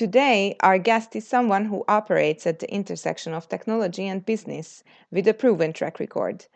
[0.00, 5.28] Today, our guest is someone who operates at the intersection of technology and business with
[5.28, 6.46] a proven track record.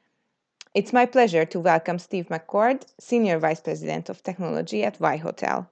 [0.73, 5.69] It's my pleasure to welcome Steve McCord, Senior Vice President of Technology at WhyHotel.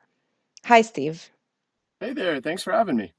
[0.66, 1.30] Hi, Steve.
[1.98, 3.14] Hey there, thanks for having me.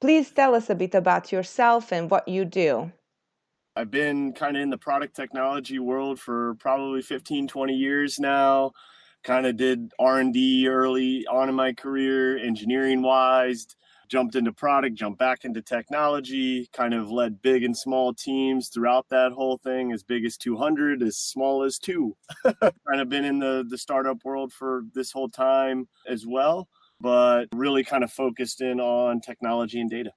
[0.00, 2.90] Please tell us a bit about yourself and what you do.
[3.76, 8.72] I've been kind of in the product technology world for probably 15, 20 years now
[9.28, 13.66] kind of did r&d early on in my career engineering wise
[14.08, 19.06] jumped into product jumped back into technology kind of led big and small teams throughout
[19.10, 22.16] that whole thing as big as 200 as small as two.
[22.62, 26.66] Kind of been in the the startup world for this whole time as well
[27.00, 30.10] but really kind of focused in on technology and data.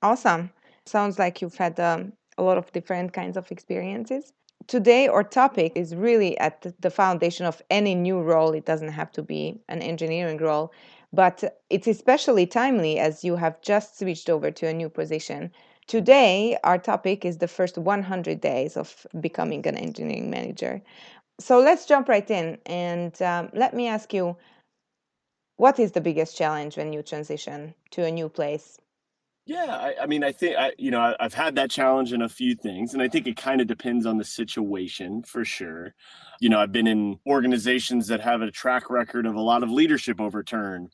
[0.00, 0.50] Awesome.
[0.86, 4.32] Sounds like you've had um, a lot of different kinds of experiences
[4.66, 8.52] today our topic is really at the foundation of any new role.
[8.52, 10.72] It doesn't have to be an engineering role
[11.12, 15.52] but it's especially timely as you have just switched over to a new position.
[15.86, 20.82] Today our topic is the first 100 days of becoming an engineering manager.
[21.38, 24.36] So let's jump right in and um, let me ask you
[25.56, 28.78] what is the biggest challenge when you transition to a new place
[29.44, 32.22] yeah, I, I mean, I think I, you know, I, I've had that challenge in
[32.22, 35.94] a few things, and I think it kind of depends on the situation for sure.
[36.40, 39.70] You know, I've been in organizations that have a track record of a lot of
[39.70, 40.90] leadership overturn,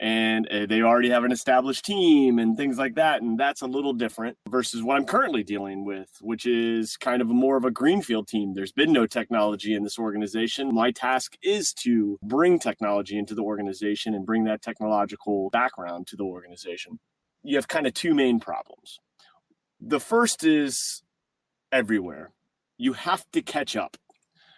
[0.00, 3.68] and uh, they already have an established team and things like that, and that's a
[3.68, 7.70] little different versus what I'm currently dealing with, which is kind of more of a
[7.70, 8.52] greenfield team.
[8.52, 10.74] There's been no technology in this organization.
[10.74, 16.16] My task is to bring technology into the organization and bring that technological background to
[16.16, 16.98] the organization
[17.42, 18.98] you have kind of two main problems.
[19.80, 21.02] The first is
[21.70, 22.30] everywhere.
[22.78, 23.96] You have to catch up.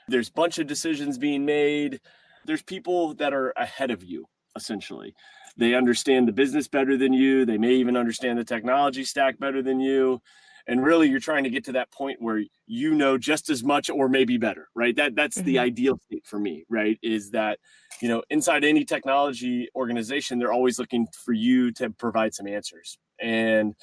[0.08, 2.00] There's a bunch of decisions being made.
[2.44, 5.14] There's people that are ahead of you, essentially.
[5.56, 7.46] They understand the business better than you.
[7.46, 10.20] They may even understand the technology stack better than you.
[10.66, 13.90] And really, you're trying to get to that point where you know just as much
[13.90, 14.96] or maybe better, right?
[14.96, 15.46] That that's mm-hmm.
[15.46, 16.98] the ideal state for me, right?
[17.02, 17.58] Is that
[18.00, 22.96] you know inside any technology organization, they're always looking for you to provide some answers.
[23.20, 23.74] And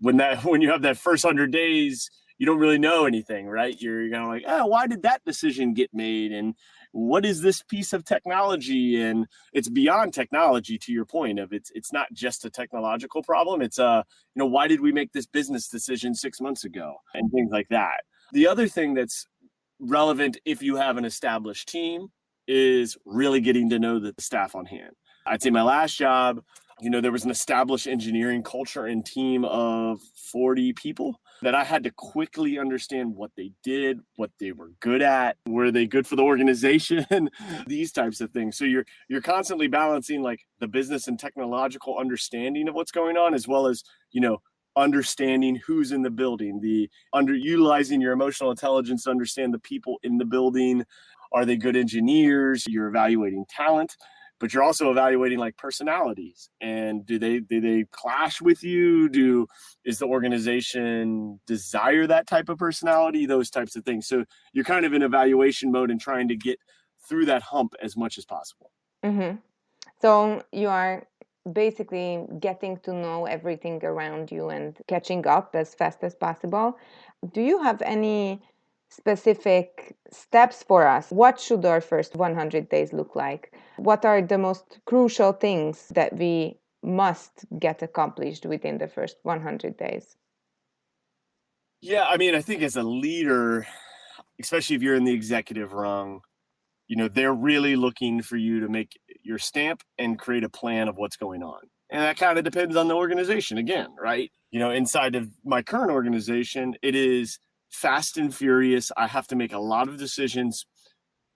[0.00, 3.80] when that when you have that first hundred days, you don't really know anything, right?
[3.80, 6.32] You're kind of like, oh, why did that decision get made?
[6.32, 6.54] And
[6.94, 9.02] what is this piece of technology?
[9.02, 13.62] And it's beyond technology to your point of it's it's not just a technological problem.
[13.62, 14.02] It's a uh,
[14.34, 16.94] you know why did we make this business decision 6 months ago?
[17.12, 18.02] And things like that.
[18.32, 19.26] The other thing that's
[19.80, 22.08] relevant if you have an established team
[22.46, 24.94] is really getting to know the staff on hand.
[25.26, 26.42] I'd say my last job
[26.80, 30.00] you know there was an established engineering culture and team of
[30.32, 35.02] 40 people that i had to quickly understand what they did what they were good
[35.02, 35.36] at.
[35.48, 37.06] Were they good for the organization?
[37.66, 38.56] These types of things.
[38.56, 43.34] So you're you're constantly balancing like the business and technological understanding of what's going on
[43.34, 44.38] as well as you know
[44.76, 50.18] understanding who's in the building the underutilizing your emotional intelligence to understand the people in
[50.18, 50.84] the building.
[51.32, 52.64] Are they good engineers?
[52.68, 53.96] You're evaluating talent
[54.44, 59.08] but you're also evaluating like personalities and do they do they clash with you?
[59.08, 59.46] Do
[59.86, 63.24] is the organization desire that type of personality?
[63.24, 64.06] Those types of things.
[64.06, 66.58] So you're kind of in evaluation mode and trying to get
[67.08, 68.70] through that hump as much as possible.
[69.02, 69.36] Mm-hmm.
[70.02, 71.06] so you are
[71.50, 76.76] basically getting to know everything around you and catching up as fast as possible.
[77.32, 78.42] Do you have any
[78.96, 81.10] specific steps for us.
[81.10, 83.52] What should our first 100 days look like?
[83.76, 89.76] What are the most crucial things that we must get accomplished within the first 100
[89.76, 90.16] days?
[91.80, 93.66] Yeah, I mean, I think as a leader,
[94.40, 96.20] especially if you're in the executive rung,
[96.86, 100.88] you know, they're really looking for you to make your stamp and create a plan
[100.88, 101.60] of what's going on.
[101.90, 104.30] And that kind of depends on the organization again, right?
[104.50, 107.38] You know, inside of my current organization, it is
[107.74, 108.92] fast and furious.
[108.96, 110.66] I have to make a lot of decisions,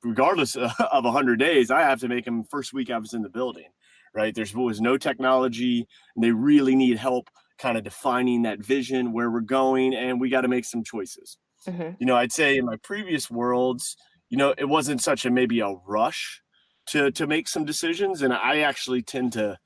[0.02, 1.70] regardless of 100 days.
[1.70, 3.69] I have to make them first week I was in the building,
[4.14, 4.35] right?
[4.35, 9.31] There was no technology, and they really need help kind of defining that vision, where
[9.31, 11.37] we're going, and we got to make some choices.
[11.67, 11.94] Mm-hmm.
[11.99, 13.96] You know, I'd say in my previous worlds,
[14.31, 16.41] you know, it wasn't such a maybe a rush
[16.87, 19.58] to to make some decisions, and I actually tend to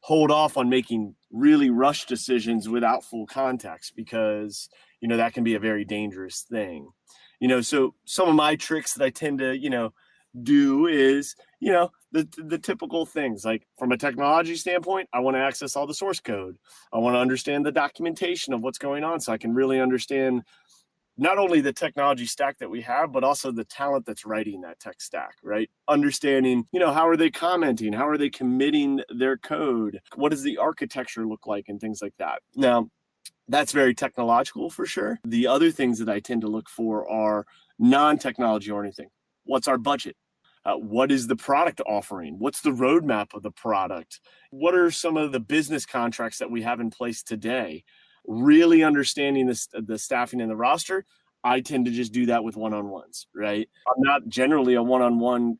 [0.00, 4.68] hold off on making really rush decisions without full context because
[5.02, 6.88] you know that can be a very dangerous thing.
[7.40, 9.92] You know so some of my tricks that i tend to you know
[10.42, 15.36] do is you know the the typical things like from a technology standpoint i want
[15.36, 16.56] to access all the source code.
[16.92, 20.42] I want to understand the documentation of what's going on so i can really understand
[21.18, 24.80] not only the technology stack that we have but also the talent that's writing that
[24.80, 25.68] tech stack right?
[25.88, 27.92] Understanding you know how are they commenting?
[27.92, 30.00] How are they committing their code?
[30.14, 32.40] What does the architecture look like and things like that?
[32.56, 32.88] Now
[33.48, 37.44] that's very technological for sure the other things that i tend to look for are
[37.78, 39.08] non-technology or anything
[39.44, 40.16] what's our budget
[40.64, 42.38] uh, what is the product offering?
[42.38, 44.20] What's the roadmap of the product?
[44.50, 47.84] What are some of the business contracts that we have in place today?
[48.26, 51.04] Really understanding the, the staffing and the roster.
[51.42, 53.68] I tend to just do that with one on ones, right?
[53.88, 55.58] I'm not generally a one on one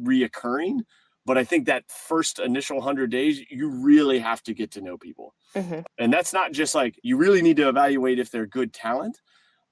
[0.00, 0.80] reoccurring,
[1.26, 4.96] but I think that first initial 100 days, you really have to get to know
[4.96, 5.34] people.
[5.54, 5.80] Mm-hmm.
[5.98, 9.20] And that's not just like you really need to evaluate if they're good talent,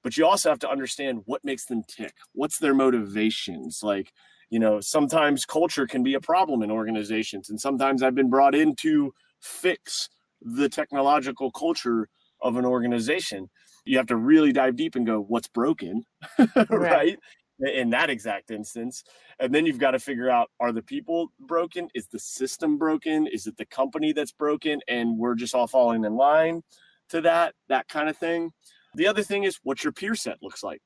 [0.03, 2.15] but you also have to understand what makes them tick.
[2.33, 3.81] What's their motivations?
[3.83, 4.12] Like,
[4.51, 8.55] you know sometimes culture can be a problem in organizations and sometimes i've been brought
[8.55, 10.09] in to fix
[10.43, 12.09] the technological culture
[12.41, 13.49] of an organization
[13.85, 16.05] you have to really dive deep and go what's broken
[16.57, 16.71] right.
[16.71, 17.19] right
[17.61, 19.05] in that exact instance
[19.39, 21.89] and then you've got to figure out are the people broken?
[21.95, 23.27] Is the system broken?
[23.27, 26.62] Is it the company that's broken and we're just all falling in line
[27.11, 28.53] to that that kind of thing?
[28.95, 30.81] The other thing is what your peer set looks like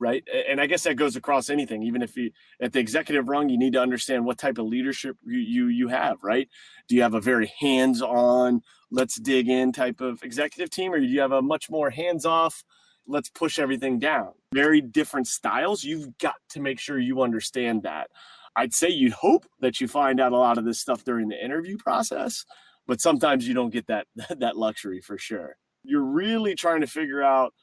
[0.00, 0.22] right?
[0.48, 2.30] And i guess that goes across anything even if you
[2.60, 5.88] at the executive rung you need to understand what type of leadership you you, you
[5.88, 6.48] have right?
[6.88, 11.06] Do you have a very hands-on let's dig in type of executive team or do
[11.06, 12.62] you have a much more hands-off
[13.08, 14.28] let's push everything down.
[14.54, 15.82] Very different styles.
[15.82, 18.10] You've got to make sure you understand that.
[18.54, 21.42] I'd say you'd hope that you find out a lot of this stuff during the
[21.42, 22.44] interview process
[22.88, 24.08] but sometimes you don't get that
[24.38, 25.56] that luxury for sure.
[25.84, 27.54] You're really trying to figure out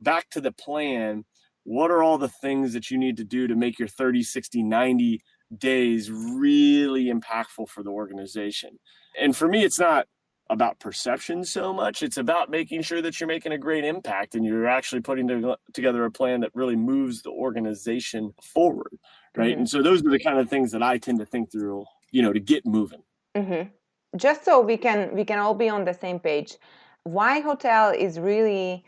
[0.00, 1.26] back to the plan
[1.64, 4.62] what are all the things that you need to do to make your 30 60
[4.62, 5.20] 90
[5.58, 8.78] days really impactful for the organization?
[9.20, 10.06] And for me it's not
[10.50, 14.44] about perception so much it's about making sure that you're making a great impact and
[14.44, 15.28] you're actually putting
[15.74, 18.98] together a plan that really moves the organization forward
[19.36, 19.60] right mm-hmm.
[19.60, 22.22] and so those are the kind of things that i tend to think through you
[22.22, 23.02] know to get moving
[23.36, 23.68] mm-hmm.
[24.16, 26.56] just so we can we can all be on the same page
[27.08, 28.84] WhyHotel is really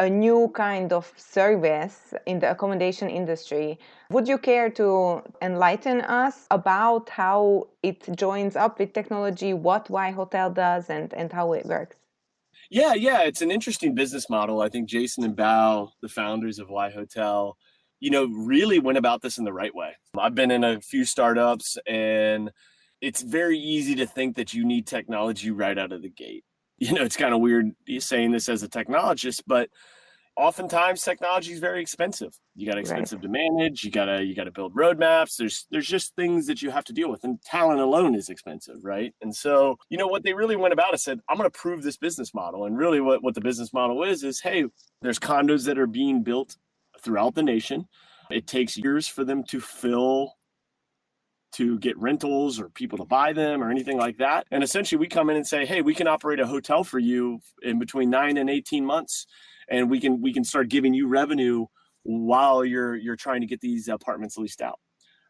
[0.00, 3.78] a new kind of service in the accommodation industry.
[4.10, 10.54] Would you care to enlighten us about how it joins up with technology, what WhyHotel
[10.54, 11.96] does, and, and how it works?
[12.70, 14.62] Yeah, yeah, it's an interesting business model.
[14.62, 17.52] I think Jason and Bao, the founders of WhyHotel,
[18.00, 19.92] you know, really went about this in the right way.
[20.16, 22.50] I've been in a few startups and
[23.02, 26.44] it's very easy to think that you need technology right out of the gate
[26.80, 29.68] you know, it's kind of weird saying this as a technologist, but
[30.36, 32.34] oftentimes technology is very expensive.
[32.56, 33.22] You got expensive right.
[33.24, 33.84] to manage.
[33.84, 35.36] You gotta you gotta build roadmaps.
[35.36, 38.76] There's there's just things that you have to deal with, and talent alone is expensive,
[38.82, 39.14] right?
[39.20, 41.82] And so you know what they really went about is said, I'm going to prove
[41.82, 44.64] this business model, and really what what the business model is is hey,
[45.02, 46.56] there's condos that are being built
[47.00, 47.86] throughout the nation.
[48.30, 50.36] It takes years for them to fill
[51.52, 54.46] to get rentals or people to buy them or anything like that.
[54.50, 57.40] And essentially, we come in and say, hey, we can operate a hotel for you
[57.62, 59.26] in between nine and 18 months.
[59.68, 61.66] And we can we can start giving you revenue
[62.02, 64.78] while you're you're trying to get these apartments leased out.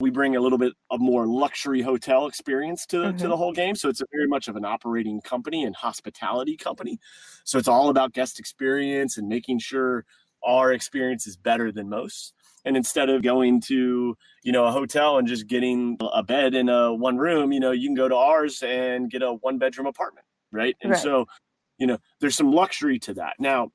[0.00, 3.18] We bring a little bit of more luxury hotel experience to, mm-hmm.
[3.18, 3.74] to the whole game.
[3.74, 6.98] So it's very much of an operating company and hospitality company.
[7.44, 10.06] So it's all about guest experience and making sure
[10.42, 12.32] our experience is better than most
[12.64, 16.68] and instead of going to you know a hotel and just getting a bed in
[16.68, 19.86] a one room you know you can go to ours and get a one bedroom
[19.86, 20.76] apartment right?
[20.82, 21.00] And right.
[21.00, 21.26] so
[21.78, 23.34] you know there's some luxury to that.
[23.38, 23.70] Now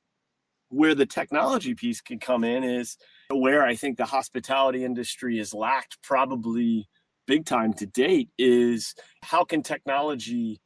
[0.68, 2.96] where the technology piece can come in is
[3.30, 6.88] where i think the hospitality industry has lacked probably
[7.28, 10.60] big time to date is how can technology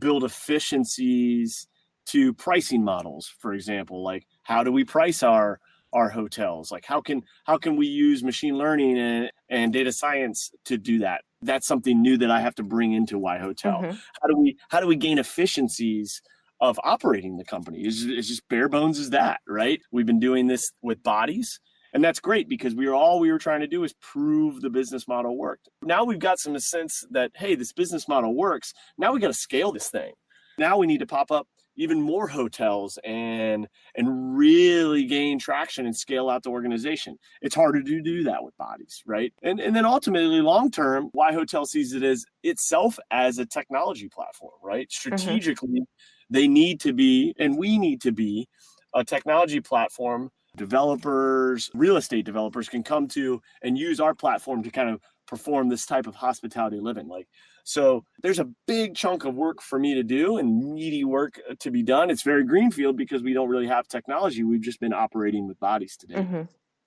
[0.00, 1.68] build efficiencies
[2.06, 4.02] to pricing models for example?
[4.02, 5.60] Like how do we price our
[5.94, 6.70] our hotels?
[6.70, 10.98] Like how can how can we use machine learning and, and data science to do
[10.98, 11.22] that?
[11.40, 13.80] That's something new that i have to bring into WhyHotel.
[13.80, 13.96] Mm-hmm.
[14.20, 16.20] how do we how do we gain efficiencies
[16.60, 17.80] of operating the company?
[17.80, 19.80] It's, it's just bare bones as that right?
[19.90, 21.60] We've been doing this with bodies
[21.94, 24.70] and that's great because we were all we were trying to do is prove the
[24.70, 25.68] business model worked.
[25.82, 28.74] Now we've got some sense that hey this business model works.
[28.98, 30.12] Now we got to scale this thing.
[30.58, 31.46] Now we need to pop up
[31.76, 37.16] even more hotels and and really gain traction and scale out the organization.
[37.42, 39.32] It's harder to do that with bodies, right?
[39.42, 44.52] And and then ultimately long term, WhyHotel sees it as itself as a technology platform,
[44.62, 44.88] right?
[44.88, 45.16] Mm-hmm.
[45.16, 46.34] Strategically, mm-hmm.
[46.34, 48.48] they need to be and we need to be
[48.94, 54.70] a technology platform developers, real estate developers can come to and use our platform to
[54.70, 57.08] kind of perform this type of hospitality living.
[57.08, 57.28] Like,
[57.64, 61.54] so there's a big chunk of work for me to do and meaty work uh,
[61.60, 62.10] to be done.
[62.10, 64.44] It's very greenfield because we don't really have technology.
[64.44, 66.16] We've just been operating with bodies today.
[66.16, 66.42] Mm-hmm.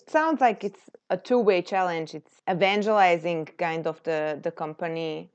[0.08, 0.80] Sounds like it's
[1.10, 2.14] a two-way challenge.
[2.14, 5.30] It's evangelizing kind of the the company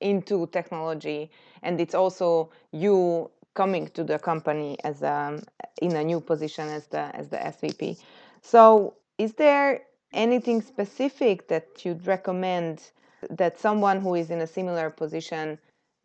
[0.00, 1.30] into technology,
[1.62, 5.40] and it's also you coming to the company as a,
[5.82, 7.98] in a new position as the as the SVP.
[8.42, 12.90] So, is there anything specific that you'd recommend
[13.30, 15.58] that someone who is in a similar position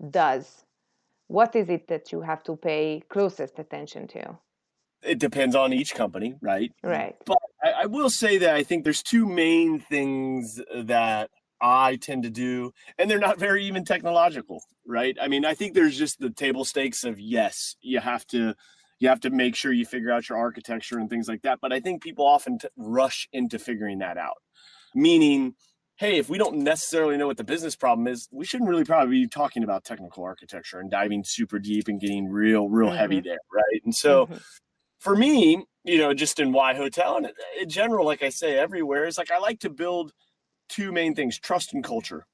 [0.10, 0.66] does?
[1.28, 4.38] What is it that you have to pay closest attention to?
[5.02, 6.72] It depends on each company, right?
[6.84, 7.16] Right.
[7.26, 11.30] But I, I will say that I think there's two main things that
[11.62, 15.18] I tend to do, and they're not very even technological, right?
[15.22, 18.56] I mean, I think there's just the table stakes of yes, you have to
[19.04, 21.60] you have to make sure you figure out your architecture and things like that.
[21.62, 24.38] But I think people often t- rush into figuring that out,
[24.96, 25.56] meaning,
[25.98, 29.20] hey, if we don't necessarily know what the business problem is, we shouldn't really probably
[29.20, 32.98] be talking about technical architecture and diving super deep and getting real, real mm-hmm.
[32.98, 33.82] heavy there, right?
[33.84, 34.26] And so.
[34.26, 34.38] Mm-hmm.
[35.00, 37.30] For me, you know, just in WhyHotel and
[37.60, 40.14] in general, like I say, everywhere is like I like to build
[40.70, 42.26] two main things: trust and culture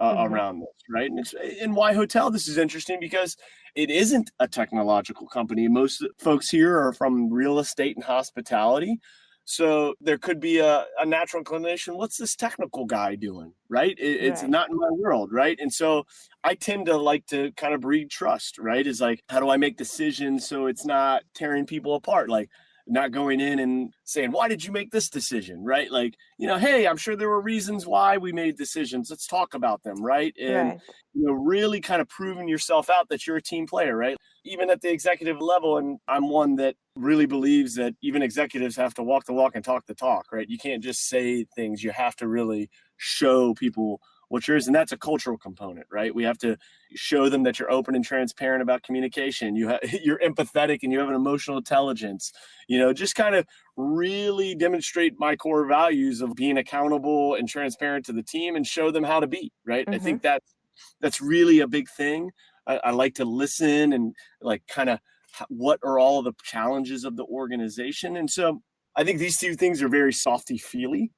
[0.00, 0.34] uh, mm-hmm.
[0.34, 1.08] around this, right?
[1.08, 3.36] And it's, in WhyHotel, this is interesting because
[3.76, 5.68] it isn't a technological company.
[5.68, 8.98] Most folks here are from real estate and hospitality.
[9.44, 11.96] So there could be a, a natural inclination.
[11.96, 13.52] What's this technical guy doing?
[13.68, 13.96] Right?
[13.96, 14.50] It, it's right.
[14.50, 15.32] not in my world.
[15.32, 15.56] Right.
[15.60, 16.04] And so
[16.42, 18.58] I tend to like to kind of breed trust.
[18.58, 18.84] Right.
[18.84, 22.28] Is like, how do I make decisions so it's not tearing people apart?
[22.28, 22.50] Like,
[22.86, 25.64] not going in and saying, why did you make this decision?
[25.64, 25.90] Right.
[25.90, 29.10] Like, you know, hey, I'm sure there were reasons why we made decisions.
[29.10, 30.02] Let's talk about them.
[30.02, 30.34] Right.
[30.40, 30.80] And, right.
[31.14, 33.96] you know, really kind of proving yourself out that you're a team player.
[33.96, 34.16] Right.
[34.44, 35.78] Even at the executive level.
[35.78, 39.64] And I'm one that really believes that even executives have to walk the walk and
[39.64, 40.26] talk the talk.
[40.30, 40.48] Right.
[40.48, 44.92] You can't just say things, you have to really show people what's yours and that's
[44.92, 46.14] a cultural component right?
[46.14, 46.56] We have to
[46.94, 49.56] show them that you're open and transparent about communication.
[49.56, 52.32] You have you're empathetic and you have an emotional intelligence.
[52.68, 58.06] You know just kind of really demonstrate my core values of being accountable and transparent
[58.06, 59.86] to the team and show them how to be right?
[59.86, 59.94] Mm-hmm.
[59.94, 60.54] i think that's
[61.00, 62.30] that's really a big thing.
[62.66, 65.00] I, I like to listen and like kind of
[65.48, 68.16] what are all the challenges of the organization?
[68.16, 68.62] And so
[68.96, 71.12] i think these two things are very softy feely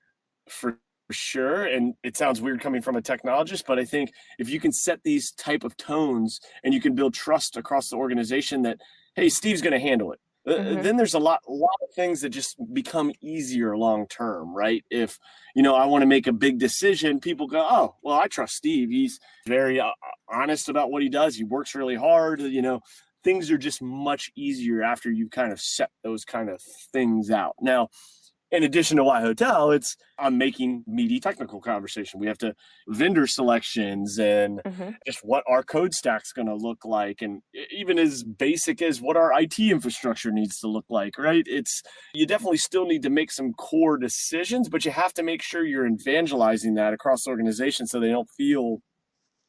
[0.49, 0.79] for
[1.11, 4.73] sure and it sounds weird coming from a technologist but i think if you can
[4.73, 8.79] set these type of tones and you can build trust across the organization that
[9.15, 10.83] hey steve's going to handle it uh, mm-hmm.
[10.83, 14.85] then there's a lot a lot of things that just become easier long term right?
[14.91, 15.19] If
[15.55, 18.55] you know i want to make a big decision people go oh well i trust
[18.55, 18.89] steve.
[18.91, 19.91] He's very uh,
[20.29, 21.35] honest about what he does.
[21.35, 22.81] He works really hard you know?
[23.25, 26.63] Things are just much easier after you kind of set those kind of
[26.93, 27.57] things out.
[27.61, 27.89] Now
[28.51, 32.19] in addition to WhyHotel, it's I'm making meaty technical conversation.
[32.19, 32.55] We have to
[32.89, 34.91] vendor selections and mm-hmm.
[35.07, 39.17] just what our code stack's going to look like, and even as basic as what
[39.17, 41.19] our IT infrastructure needs to look like.
[41.19, 41.45] Right?
[41.47, 41.83] It's
[42.15, 45.65] you definitely still need to make some core decisions, but you have to make sure
[45.65, 48.81] you're evangelizing that across the organization so they don't feel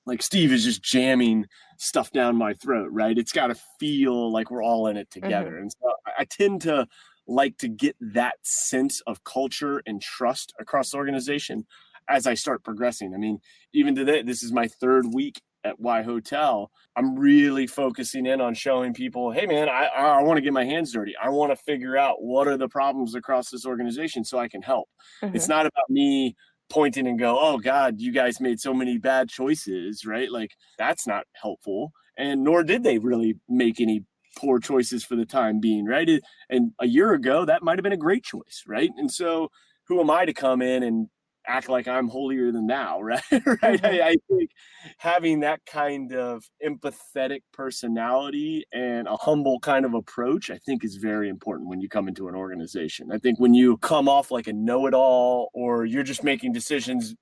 [0.05, 1.45] like Steve is just jamming
[1.77, 2.89] stuff down my throat.
[2.91, 3.17] Right?
[3.17, 5.61] It's got to feel like we're all in it together, mm-hmm.
[5.61, 6.85] and so I tend to
[7.29, 11.65] like to get that sense of culture and trust across the organization
[12.09, 13.13] as I start progressing.
[13.13, 13.39] I mean,
[13.73, 16.67] even today, this is my third week at WhyHotel.
[16.95, 20.65] I'm really focusing in on showing people, hey man, I, I want to get my
[20.65, 21.13] hands dirty.
[21.21, 24.61] I want to figure out what are the problems across this organization so I can
[24.61, 24.89] help.
[25.21, 25.35] Mm-hmm.
[25.35, 26.35] It's not about me
[26.69, 30.31] pointing and go, oh God, you guys made so many bad choices, right?
[30.31, 31.91] Like that's not helpful.
[32.17, 34.03] And nor did they really make any
[34.37, 36.09] poor choices for the time being, right?
[36.49, 38.89] And a year ago, that might have been a great choice, right?
[38.97, 39.49] And so,
[39.87, 41.07] who am I to come in and
[41.47, 43.21] act like I'm holier than thou, right?
[43.31, 43.41] right?
[43.41, 43.85] Mm-hmm.
[43.85, 44.51] I, I, think
[44.97, 50.95] having that kind of empathetic personality and a humble kind of approach, I think, is
[50.95, 53.11] very important when you come into an organization.
[53.11, 57.15] I think when you come off like a know-it-all or you're just making decisions,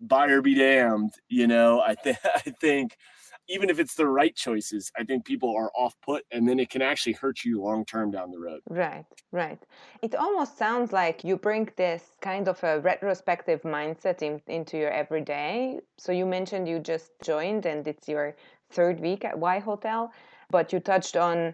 [0.00, 2.96] buyer be damned, you know, I think I think
[3.52, 6.70] even if it's the right choices, I think people are off put and then it
[6.70, 8.60] can actually hurt you long term down the road.
[8.70, 9.62] Right, right.
[10.00, 14.90] It almost sounds like you bring this kind of a retrospective mindset in, into your
[14.90, 15.80] everyday.
[15.98, 18.34] So you mentioned you just joined and it's your
[18.70, 20.10] third week at WhyHotel,
[20.50, 21.52] but you touched on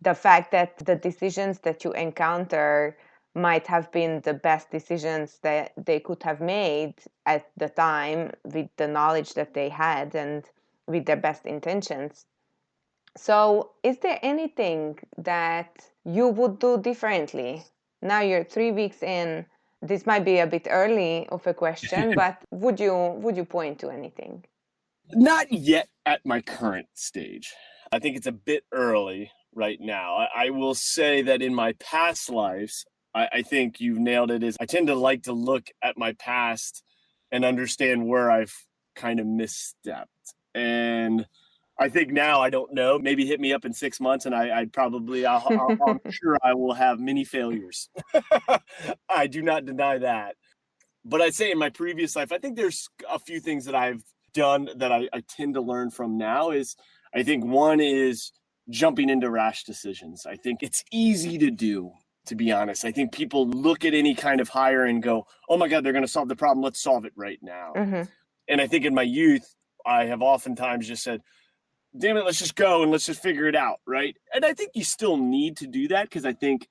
[0.00, 2.96] the fact that the decisions that you encounter
[3.34, 6.94] might have been the best decisions that they could have made
[7.26, 10.44] at the time with the knowledge that they had and
[10.92, 12.26] with their best intentions.
[13.16, 15.70] So, is there anything that
[16.04, 17.64] you would do differently?
[18.00, 19.46] Now you're three weeks in.
[19.82, 23.80] This might be a bit early of a question, but would you would you point
[23.80, 24.44] to anything?
[25.10, 27.52] Not yet at my current stage.
[27.90, 30.16] I think it's a bit early right now.
[30.16, 34.42] I, I will say that in my past lives, I, I think you've nailed it.
[34.42, 36.82] Is I tend to like to look at my past
[37.30, 38.54] and understand where I've
[38.94, 40.06] kind of misstepped.
[40.54, 41.26] And
[41.78, 42.98] I think now I don't know.
[42.98, 46.54] Maybe hit me up in six months, and I, I'd probably i am sure I
[46.54, 47.88] will have many failures.
[49.08, 50.36] I do not deny that.
[51.04, 54.04] But I'd say in my previous life, I think there's a few things that I've
[54.34, 56.50] done that I, I tend to learn from now.
[56.50, 56.76] Is
[57.14, 58.32] I think one is
[58.70, 60.26] jumping into rash decisions.
[60.26, 61.92] I think it's easy to do
[62.26, 62.84] to be honest.
[62.84, 65.92] I think people look at any kind of hire and go, oh my God, they're
[65.92, 66.62] going to solve the problem.
[66.62, 67.72] Let's solve it right now.
[67.76, 68.02] Mm-hmm.
[68.48, 69.54] And I think in my youth,
[69.86, 71.22] I have oftentimes just said,
[71.96, 73.80] damn it, let's just go and let's just figure it out.
[73.86, 74.16] Right.
[74.34, 76.68] And I think you still need to do that because I think,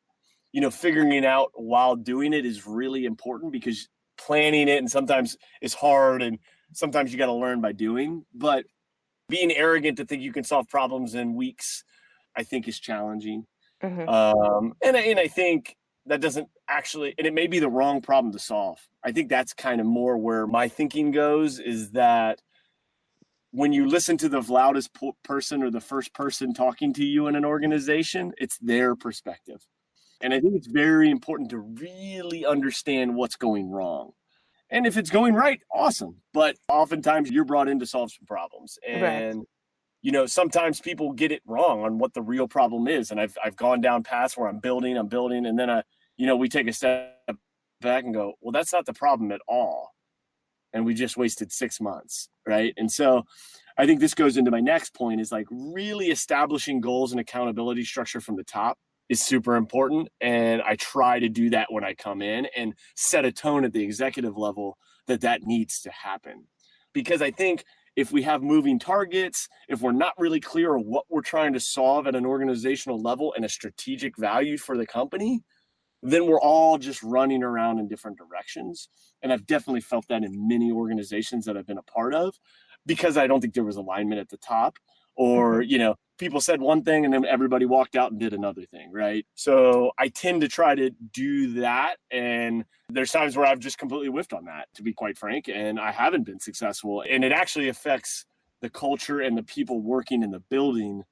[0.52, 3.88] you know, figuring it out while doing it is really important because
[4.18, 6.40] planning it and sometimes it's hard and
[6.74, 8.26] sometimes you got to learn by doing.
[8.34, 8.66] But
[9.30, 11.84] being arrogant to think you can solve problems in weeks,
[12.36, 13.46] I think is challenging.
[13.82, 14.08] Mm-hmm.
[14.10, 15.76] Um, and, and I think
[16.06, 18.80] that doesn't actually, and it may be the wrong problem to solve.
[19.04, 22.42] I think that's kind of more where my thinking goes is that
[23.52, 24.92] when you listen to the loudest
[25.24, 29.62] person or the first person talking to you in an organization, it's their perspective.
[30.22, 34.12] And I think it's very important to really understand what's going wrong.
[34.70, 36.16] And if it's going right, awesome.
[36.34, 38.78] But oftentimes you're brought in to solve some problems.
[38.88, 39.46] And right
[40.02, 43.12] you know, sometimes people get it wrong on what the real problem is.
[43.12, 45.84] And I've I've gone down paths where I'm building, I'm building, and then I,
[46.18, 47.16] you know, we take a step
[47.82, 49.94] back and go, well, that's not the problem at all.
[50.74, 52.30] And we just wasted six months.
[52.46, 52.74] Right.
[52.78, 53.24] And so
[53.78, 57.84] I think this goes into my next point is like really establishing goals and accountability
[57.84, 58.78] structure from the top
[59.10, 60.08] is super important.
[60.22, 63.74] And I try to do that when I come in and set a tone at
[63.74, 66.46] the executive level that that needs to happen.
[66.94, 71.06] Because I think if we have moving targets, if we're not really clear on what
[71.10, 75.44] we're trying to solve at an organizational level and a strategic value for the company,
[76.02, 78.90] then we're all just running around in different directions.
[79.22, 82.36] And I've definitely felt that in many organizations that I've been a part of
[82.86, 84.78] because I don't think there was alignment at the top
[85.16, 85.70] or, mm-hmm.
[85.70, 88.92] you know, people said one thing and then everybody walked out and did another thing,
[88.92, 89.26] right?
[89.36, 91.98] So I tend to try to do that.
[92.12, 95.80] And there's times where I've just completely whiffed on that, to be quite frank, and
[95.80, 97.04] I haven't been successful.
[97.10, 98.26] And it actually affects
[98.62, 101.04] the culture and the people working in the building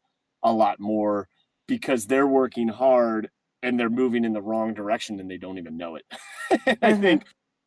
[0.44, 1.28] a lot more
[1.68, 3.30] because they're working hard
[3.64, 6.06] and they're moving in the wrong direction and they don't even know it.
[6.52, 7.02] I mm-hmm.
[7.02, 7.24] think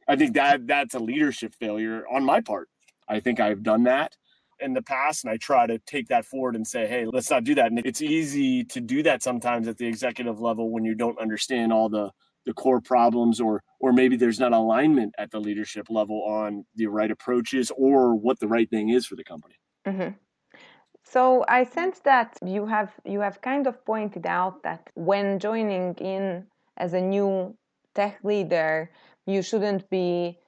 [0.09, 2.69] I think that that's a leadership failure on my part.
[3.09, 4.17] I think I've done that
[4.61, 7.45] in the past and I try to take that forward and say, hey, let's not
[7.45, 7.67] do that.
[7.67, 11.73] And it's easy to do that sometimes at the executive level when you don't understand
[11.73, 12.11] all the
[12.45, 16.87] the core problems or or maybe there's not alignment at the leadership level on the
[16.87, 19.55] right approaches or what the right thing is for the company.
[19.87, 20.15] Mm-hmm.
[21.13, 25.95] So I sense that you have you have kind of pointed out that when joining
[25.97, 26.47] in
[26.79, 27.55] as a new
[27.95, 28.91] tech leader,
[29.27, 30.39] you shouldn't be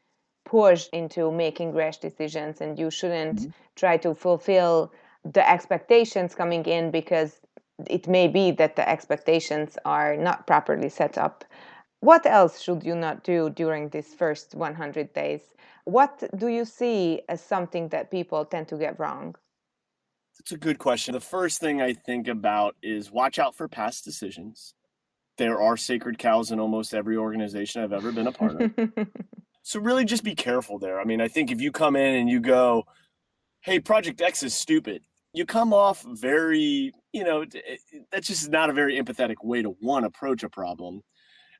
[0.46, 3.50] pushed into making rash decisions and you shouldn't mm-hmm.
[3.77, 4.90] try to fulfill
[5.22, 7.42] the expectations coming in because
[7.87, 11.44] it may be that the expectations are not properly set up.
[12.00, 15.42] What else should you not do during these first 100 days?
[15.85, 19.37] What do you see as something that people tend to get wrong
[20.44, 24.04] that's a good question the first thing i think about is watch out for past
[24.04, 24.74] decisions
[25.37, 28.70] there are sacred cows in almost every organization i've ever been a part of
[29.64, 31.00] So really just be careful there.
[31.00, 32.85] I mean, I think if you come in and you go,
[33.62, 35.02] "Hey, Project X is stupid."
[35.33, 37.76] You come off very, you know, eh,
[38.12, 41.02] that's just not a very empathetic way to one approach a problem.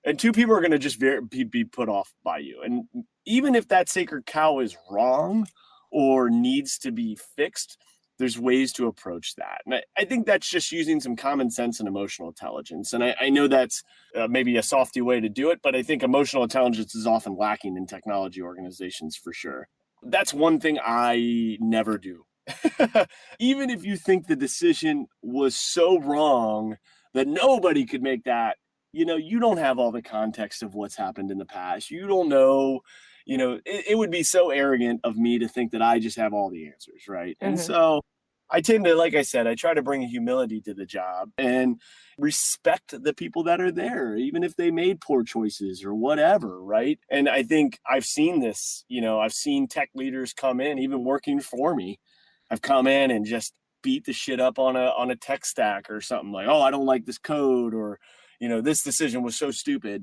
[0.05, 2.61] And two people are going to just very, be, be put off by you.
[2.63, 2.85] And
[3.25, 5.49] even if that sacred cow is wrong
[5.91, 7.79] or needs to be fixed,
[8.19, 9.61] there's ways to approach that.
[9.67, 12.93] And I, I, think that's just using some common sense and emotional intelligence.
[12.93, 13.83] And I, I know that's
[14.15, 17.37] uh, maybe a softy way to do it, but I think emotional intelligence is often
[17.37, 19.69] lacking in technology organizations for sure.
[20.03, 22.25] That's one thing I never do.
[23.39, 26.77] Even if you think the decision was so wrong
[27.15, 28.59] that nobody could make that,
[28.93, 31.91] you know, you don't have all the context of what's happened in the past.
[31.91, 32.81] You don't know
[33.25, 36.17] you know, it, it, would be so arrogant of me to think that I just
[36.17, 37.37] have all the answers, right?
[37.37, 37.47] Mm-hmm.
[37.47, 38.01] And so
[38.51, 41.81] I tend to, like I said, I try to bring humility to the job and
[42.19, 46.99] respect the people that are there, even if they made poor choices or whatever, right?
[47.11, 51.05] And I think I've seen this, you know, I've seen tech leaders come in, even
[51.05, 51.99] working for me.
[52.51, 55.91] I've come in and just beat the shit up on a on a tech stack
[55.91, 57.99] or something like, oh, I don't like this code or
[58.41, 60.03] you know, this decision was so stupid.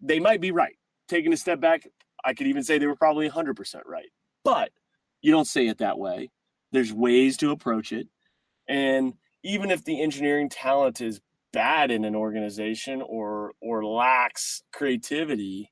[0.00, 0.76] They might be right.
[1.08, 1.86] Taking a step back,
[2.24, 4.10] I could even say they were probably 100% right.
[4.44, 4.70] But
[5.20, 6.30] you don't say it that way.
[6.72, 8.08] There's ways to approach it.
[8.68, 11.20] And even if the engineering talent is
[11.52, 15.70] bad in an organization or or lacks creativity,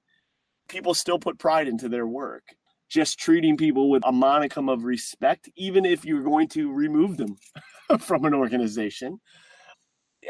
[0.68, 2.44] people still put pride into their work.
[2.88, 7.36] Just treating people with a monicum of respect, even if you're going to remove them
[8.00, 9.20] from an organization,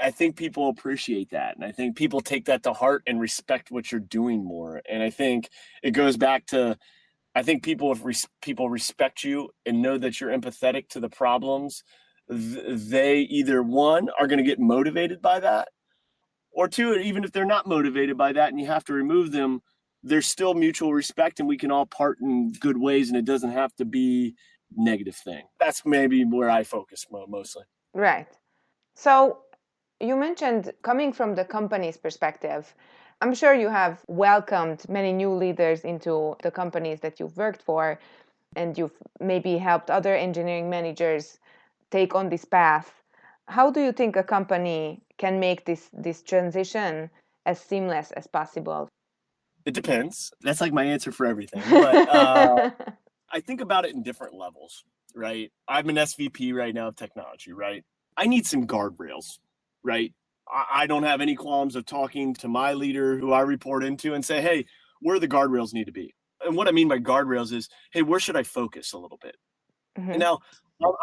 [0.02, 1.56] I think people appreciate that.
[1.56, 4.82] And I think people take that to heart and respect what you're doing more.
[4.88, 5.48] And I think
[5.82, 6.76] it goes back to
[7.34, 11.08] I think people if res- people respect you and know that you're empathetic to the
[11.08, 11.84] problems,
[12.28, 15.68] th- they either one are going to get motivated by that,
[16.52, 19.62] or two, even if they're not motivated by that and you have to remove them,
[20.02, 23.52] there's still mutual respect and we can all part in good ways and it doesn't
[23.52, 24.34] have to be
[24.76, 25.44] negative thing.
[25.58, 27.64] That's maybe where I focus mostly.
[27.94, 28.26] Right.
[28.94, 29.38] So
[30.00, 32.74] you mentioned coming from the company's perspective.
[33.20, 38.00] I'm sure you have welcomed many new leaders into the companies that you've worked for,
[38.56, 41.38] and you've maybe helped other engineering managers
[41.90, 42.90] take on this path.
[43.46, 47.10] How do you think a company can make this this transition
[47.44, 48.88] as seamless as possible?
[49.66, 50.32] It depends.
[50.40, 51.62] That's like my answer for everything.
[51.70, 52.70] But uh,
[53.30, 54.84] I think about it in different levels,
[55.14, 55.52] right?
[55.68, 57.84] I'm an SVP right now of technology, right?
[58.16, 59.38] I need some guardrails
[59.84, 60.12] right?
[60.52, 64.24] I, don't have any qualms of talking to my leader who I report into and
[64.24, 64.66] say, hey,
[65.00, 66.14] where the guardrails need to be.
[66.44, 69.36] And what I mean by guardrails is, hey, where should I focus a little bit?
[69.98, 70.10] Mm-hmm.
[70.10, 70.40] And now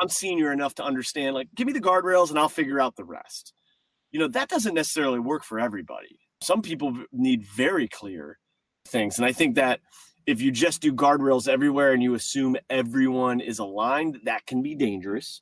[0.02, 3.06] I'm senior enough to understand, like, give me the guardrails and I'll figure out the
[3.06, 3.54] rest.
[4.12, 6.20] You know, that doesn't necessarily work for everybody.
[6.42, 8.40] Some people need very clear
[8.88, 9.18] things.
[9.18, 9.80] And I think that
[10.26, 14.76] if you just do guardrails everywhere and you assume everyone is aligned, that can be
[14.76, 15.42] dangerous.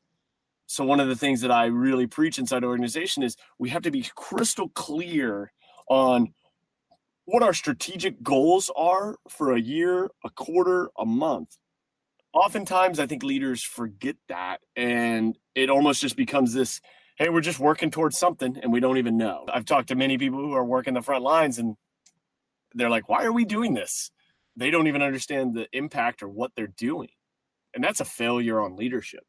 [0.67, 3.91] So one of the things that I really preach inside organization is we have to
[3.91, 5.51] be crystal clear
[5.89, 6.33] on
[7.25, 11.57] what our strategic goals are for a year, a quarter, a month.
[12.33, 16.81] Oftentimes I think leaders forget that and it almost just becomes this
[17.17, 19.45] hey, we're just working towards something and we don't even know.
[19.47, 21.77] I've talked to many people who are working the front lines and
[22.73, 24.11] they're like, "Why are we doing this?"
[24.57, 27.09] They don't even understand the impact or what they're doing.
[27.73, 29.23] And that's a failure on leadership.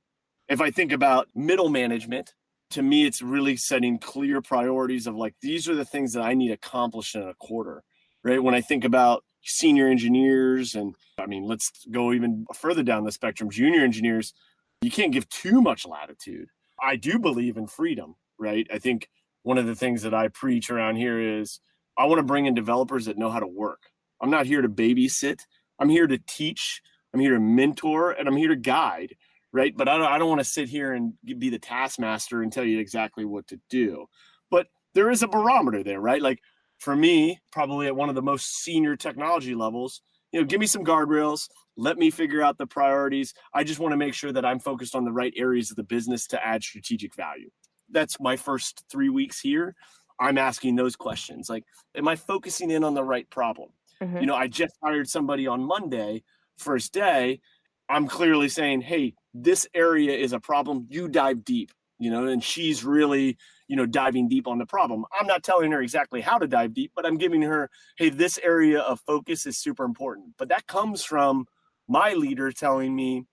[0.49, 2.35] If I think about middle management,
[2.71, 6.35] to me, it's really setting clear priorities of like, these are the things that I
[6.35, 7.83] need accomplished in a quarter,
[8.23, 8.43] right?
[8.43, 13.13] When I think about senior engineers, and I mean, let's go even further down the
[13.13, 14.35] spectrum, junior engineers,
[14.83, 16.49] you can't give too much latitude.
[16.81, 18.67] I do believe in freedom, right?
[18.73, 19.09] I think
[19.43, 21.61] one of the things that I preach around here is
[21.97, 23.83] I want to bring in developers that know how to work.
[24.21, 25.41] I'm not here to babysit.
[25.79, 26.83] I'm here to teach.
[27.15, 29.15] I'm here to mentor and I'm here to guide
[29.53, 29.77] right?
[29.77, 32.65] But I don't, I don't want to sit here and be the taskmaster and tell
[32.65, 34.07] you exactly what to do.
[34.51, 36.23] But there is a barometer there, right?
[36.23, 36.41] Like
[36.79, 40.67] for me, probably at one of the most senior technology levels, you know, give me
[40.67, 43.33] some guardrails, let me figure out the priorities.
[43.55, 45.83] I just want to make sure that I'm focused on the right areas of the
[45.83, 47.51] business to add strategic value.
[47.91, 49.75] That's my first three weeks here.
[50.19, 53.71] I'm asking those questions like, am I focusing in on the right problem?
[54.03, 54.19] Mm-hmm.
[54.19, 56.23] You know, I just hired somebody on Monday,
[56.59, 57.41] first day.
[57.89, 62.43] I'm clearly saying, hey, this area is a problem you dive deep you know and
[62.43, 63.37] she's really
[63.69, 65.05] you know diving deep on the problem.
[65.19, 68.39] I'm not telling her exactly how to dive deep but i'm giving her hey this
[68.43, 70.35] area of focus is super important.
[70.39, 71.47] But that comes from
[71.89, 73.27] my leader telling me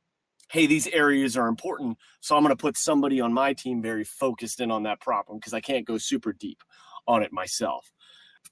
[0.52, 4.04] hey these areas are important so i'm going to put somebody on my team very
[4.04, 6.60] focused in on that problem because i can't go super deep
[7.08, 7.92] on it myself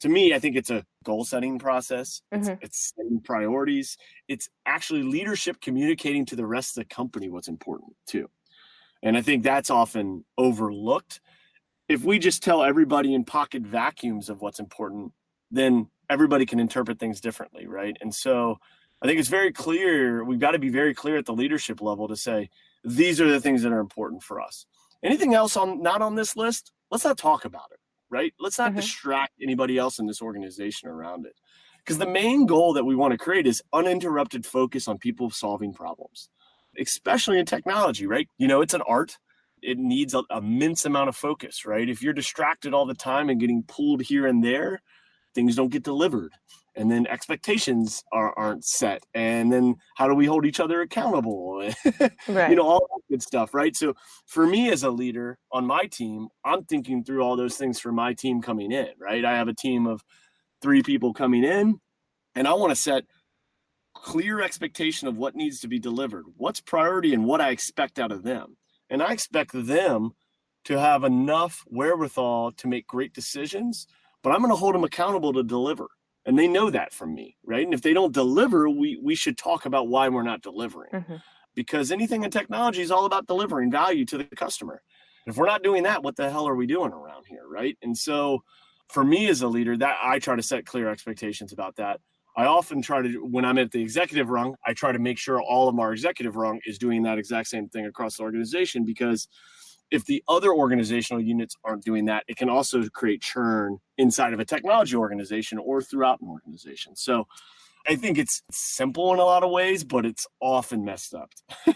[0.02, 2.22] to me, I think it's a goal setting process.
[2.34, 2.50] Mm-hmm.
[2.50, 3.98] It's, it's, setting priorities.
[4.28, 8.30] It's actually leadership communicating to the rest of the company what's important too.
[9.04, 11.22] And I think that's often overlooked.
[11.88, 15.12] If we just tell everybody in pocket vacuums of what's important,
[15.52, 17.96] then everybody can interpret things differently, right?
[18.02, 18.58] And so
[19.02, 20.24] I think it's very clear.
[20.24, 22.50] We've got to be very clear at the leadership level to say,
[22.84, 24.66] these are the things that are important for us.
[25.04, 27.81] Anything else on not on this list, let's not talk about it
[28.12, 28.34] right?
[28.40, 28.82] Let's not mm-hmm.
[28.82, 31.34] distract anybody else in this organization around it.
[31.80, 35.74] Because the main goal that we want to create is uninterrupted focus on people solving
[35.74, 36.30] problems,
[36.78, 38.28] especially in technology, right?
[38.38, 39.18] You know, it's an art.
[39.64, 41.90] It needs an immense amount of focus, right?
[41.90, 44.82] If you're distracted all the time and getting pulled here and there,
[45.34, 46.34] things don't get delivered.
[46.76, 51.70] And then expectations are, aren't set and then how do we hold each other accountable?
[52.28, 52.50] Right.
[52.50, 53.76] you know all that good stuff right?
[53.76, 53.94] So
[54.26, 57.92] for me as a leader on my team i'm thinking through all those things for
[57.92, 59.26] my team coming in right?
[59.26, 60.04] I have a team of
[60.62, 61.80] three people coming in
[62.36, 63.04] and i want to set
[63.94, 68.12] clear expectation of what needs to be delivered what's priority and what i expect out
[68.12, 68.56] of them.
[68.90, 70.12] And i expect them
[70.66, 73.88] to have enough wherewithal to make great decisions
[74.24, 75.88] but i'm going to hold them accountable to deliver
[76.26, 77.66] and they know that from me right?
[77.66, 80.92] And if they don't deliver we we should talk about why we're not delivering.
[80.92, 81.16] Mm-hmm.
[81.56, 84.82] because anything in technology is all about delivering value to the customer.
[85.28, 87.78] If we're not doing that what the hell are we doing around here right?
[87.82, 88.44] And so
[88.90, 92.00] for me as a leader that i try to set clear expectations about that.
[92.36, 95.42] I often try to when i'm at the executive rung i try to make sure
[95.42, 99.28] all of our executive rung is doing that exact same thing across the organization because
[99.92, 104.40] if the other organizational units aren't doing that, it can also create churn inside of
[104.40, 106.96] a technology organization or throughout an organization.
[106.96, 107.28] So
[107.88, 111.32] I think it's simple in a lot of ways, but it's often messed up.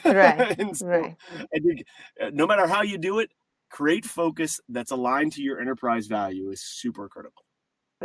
[0.05, 0.57] Right.
[0.75, 1.15] so right.
[1.53, 1.83] I think
[2.21, 3.29] uh, no matter how you do it,
[3.69, 7.43] create focus that's aligned to your enterprise value is super critical.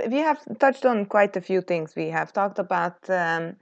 [0.09, 1.95] We have touched on quite a few things.
[1.95, 3.57] We have talked about um,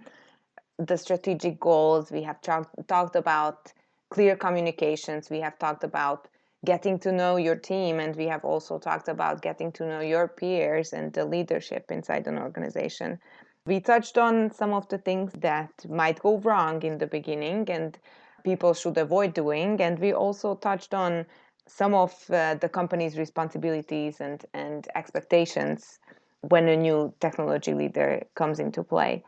[0.79, 2.11] the strategic goals.
[2.11, 3.73] We have talk- talked about
[4.11, 5.29] clear communications.
[5.31, 6.29] We have talked about
[6.64, 10.27] getting to know your team and we have also talked about getting to know your
[10.27, 13.18] peers and the leadership inside an organization.
[13.64, 17.97] We touched on some of the things that might go wrong in the beginning and
[18.42, 21.27] people should avoid doing and we also touched on
[21.66, 26.01] some of uh, the company's responsibilities and, and expectations
[26.40, 29.23] when a new technology leader comes into play.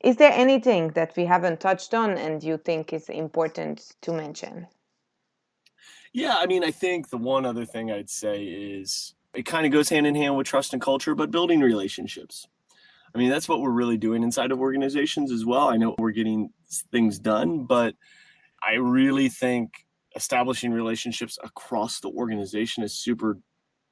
[0.00, 4.66] Is there anything that we haven't touched on and you think is important to mention
[6.16, 9.72] yeah, I mean, I think the one other thing I'd say is it kind of
[9.72, 12.48] goes hand in hand with trust and culture, but building relationships.
[13.14, 15.68] I mean, that's what we're really doing inside of organizations as well.
[15.68, 16.54] I know we're getting
[16.90, 17.96] things done, but
[18.66, 23.38] I really think establishing relationships across the organization is super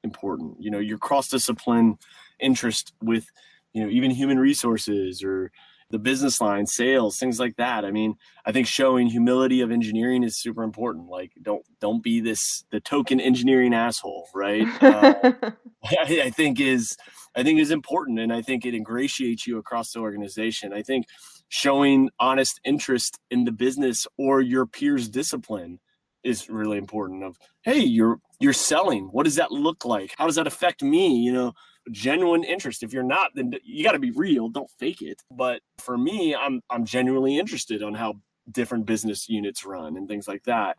[0.03, 0.57] important.
[0.59, 1.99] You know, your cross discipline
[2.41, 3.27] interest with,
[3.75, 5.53] you know, even human resources or
[5.91, 7.85] the business line, sales, things like that.
[7.85, 11.09] I mean, I think showing humility of engineering is super important.
[11.09, 14.67] Like, don't don't be this the token engineering asshole, right?
[15.85, 16.97] Uh, I, I think is
[17.37, 20.73] I think is important, and I think it ingratiates you across the organization.
[20.73, 21.07] I think
[21.49, 25.79] showing honest interest in the business or your peers' discipline
[26.23, 27.23] is really important.
[27.23, 29.05] Of hey, you're you're selling.
[29.13, 30.15] What does that look like?
[30.17, 31.17] How does that affect me?
[31.17, 31.53] You know,
[31.91, 32.83] genuine interest.
[32.83, 34.49] If you're not, then you got to be real.
[34.49, 35.23] Don't fake it.
[35.31, 38.15] But for me, I'm I'm genuinely interested on how
[38.53, 40.77] different business units run and things like that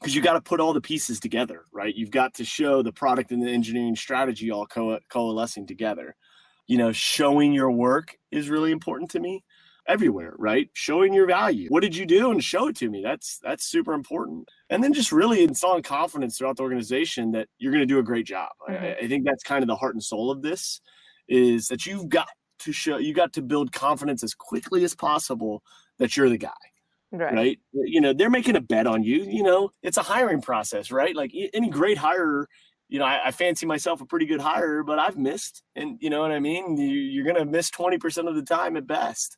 [0.00, 2.92] because you got to put all the pieces together right you've got to show the
[2.92, 6.16] product and the engineering strategy all co- coalescing together
[6.66, 9.44] you know showing your work is really important to me
[9.88, 10.68] everywhere, right?
[10.72, 11.68] Showing your value.
[11.68, 13.02] What did you do and show it to me?
[13.02, 14.48] That's that's super important.
[14.70, 18.02] And then just really installing confidence throughout the organization that you're going to do a
[18.02, 18.50] great job.
[18.68, 18.84] Mm-hmm.
[18.84, 20.80] I, I think that's kind of the heart and soul of this
[21.28, 22.28] is that you've got
[22.60, 25.62] to show you got to build confidence as quickly as possible
[25.98, 26.50] that you're the guy.
[27.12, 27.34] Right.
[27.34, 27.58] right.
[27.72, 29.22] You know, they're making a bet on you.
[29.22, 31.14] You know, it's a hiring process, right?
[31.14, 32.46] Like any great hirer,
[32.88, 36.10] you know, I, I, fancy myself a pretty good hire, but I've missed, and you
[36.10, 36.76] know what I mean.
[36.76, 39.36] You, are going to miss twenty percent of the time at best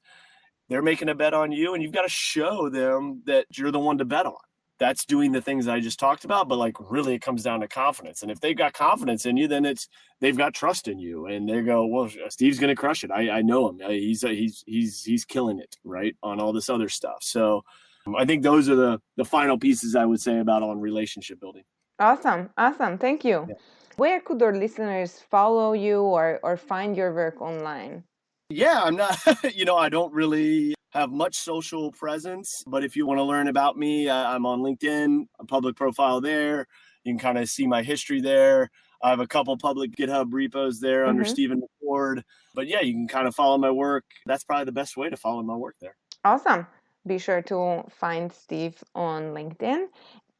[0.68, 3.78] they're making a bet on you and you've got to show them that you're the
[3.78, 4.34] one to bet on.
[4.78, 7.66] That's doing the things i just talked about but like really it comes down to
[7.66, 9.88] confidence and if they've got confidence in you then it's
[10.20, 13.10] they've got trust in you and they go well steve's gonna crush it.
[13.10, 13.80] I, I know him.
[13.90, 17.18] He's he's he's he's killing it right on all this other stuff.
[17.22, 17.64] So
[18.06, 21.40] um, i think those are the the final pieces i would say about on relationship
[21.40, 21.64] building.
[21.98, 22.50] Awesome.
[22.56, 22.98] Awesome.
[22.98, 23.46] Thank you.
[23.48, 23.54] Yeah.
[23.96, 28.04] where could our listeners follow you or or find your work online
[28.50, 29.18] yeah, I'm not,
[29.54, 33.48] you know, I don't really have much social presence, but if you want to learn
[33.48, 36.66] about me, I'm on LinkedIn, a public profile there.
[37.04, 38.70] You can kind of see my history there.
[39.02, 41.10] I have a couple public GitHub repos there mm-hmm.
[41.10, 42.22] under Steven McCord.
[42.54, 44.04] But yeah, you can kind of follow my work.
[44.26, 45.96] That's probably the best way to follow my work there.
[46.24, 46.66] Awesome.
[47.06, 49.86] Be sure to find Steve on LinkedIn.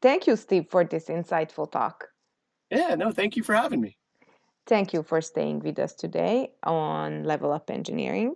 [0.01, 2.09] Thank you, Steve, for this insightful talk.
[2.71, 3.98] Yeah, no, thank you for having me.
[4.69, 8.35] Thank you for staying with us today on Level Up Engineering.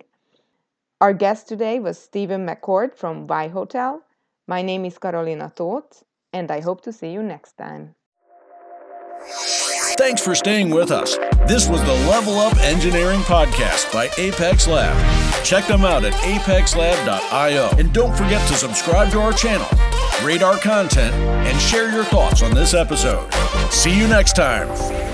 [1.02, 4.00] Our guest today was Steven McCord from WhyHotel.
[4.48, 7.94] My name is Carolina Toth, and I hope to see you next time.
[9.98, 11.18] Thanks for staying with us.
[11.46, 14.96] This was the Level Up Engineering Podcast by Apex Lab.
[15.44, 17.68] Check them out at apexlab.io.
[17.78, 19.68] And don't forget to subscribe to our channel,
[20.24, 23.30] rate our content, and share your thoughts on this episode.
[23.70, 25.11] See you next time.